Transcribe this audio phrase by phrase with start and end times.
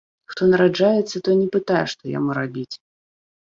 [0.31, 2.71] Хто нараджаецца, той не пытае, што яму рабіць.